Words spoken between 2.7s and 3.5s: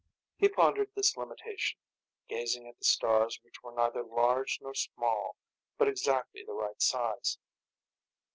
the stars